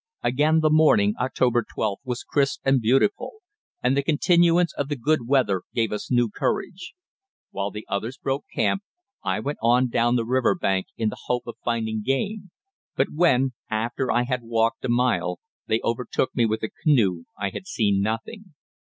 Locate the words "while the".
7.51-7.85